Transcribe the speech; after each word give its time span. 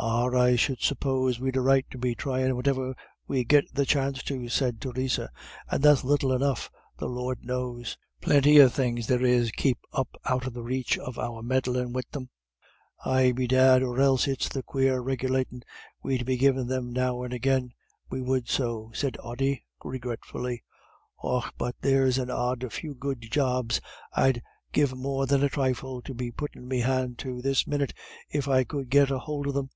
"Ah, 0.00 0.26
I 0.26 0.54
should 0.54 0.80
suppose 0.80 1.40
we'd 1.40 1.56
a 1.56 1.60
right 1.60 1.84
to 1.90 1.98
be 1.98 2.14
thryin' 2.14 2.54
whativer 2.54 2.94
we 3.26 3.42
get 3.42 3.64
the 3.74 3.84
chance 3.84 4.22
to," 4.24 4.48
said 4.48 4.80
Theresa, 4.80 5.28
"and 5.68 5.82
that's 5.82 6.04
little 6.04 6.32
enough, 6.32 6.70
the 6.98 7.08
Lord 7.08 7.42
knows. 7.44 7.96
Plinty 8.20 8.58
of 8.58 8.72
things 8.72 9.08
there 9.08 9.24
is 9.24 9.50
kep' 9.50 9.78
up 9.92 10.08
out 10.24 10.46
of 10.46 10.52
the 10.54 10.62
raich 10.62 10.96
of 10.98 11.18
our 11.18 11.42
meddlin' 11.42 11.92
wid 11.92 12.04
them." 12.12 12.28
"Ay 13.04 13.32
bedad, 13.32 13.82
or 13.82 13.98
else 14.00 14.28
it's 14.28 14.48
the 14.48 14.62
quare 14.62 15.02
regulatin' 15.02 15.64
we'd 16.00 16.24
be 16.24 16.36
givin' 16.36 16.68
them 16.68 16.92
now 16.92 17.24
and 17.24 17.34
agin 17.34 17.72
we 18.08 18.22
would 18.22 18.48
so," 18.48 18.92
said 18.94 19.16
Ody, 19.18 19.64
regretfully. 19.82 20.62
"Och, 21.24 21.52
but 21.58 21.74
there's 21.80 22.18
an 22.18 22.30
odd 22.30 22.64
few 22.72 22.94
good 22.94 23.20
jobs 23.32 23.80
I'd 24.12 24.42
give 24.70 24.94
more 24.96 25.26
than 25.26 25.42
a 25.42 25.48
thrifle 25.48 26.02
to 26.02 26.14
be 26.14 26.30
puttin' 26.30 26.68
me 26.68 26.80
hand 26.80 27.18
to 27.18 27.42
this 27.42 27.64
minyit 27.66 27.92
if 28.30 28.46
I 28.46 28.62
could 28.62 28.90
get 28.90 29.10
a 29.10 29.18
hould 29.18 29.48
of 29.48 29.54
them." 29.54 29.70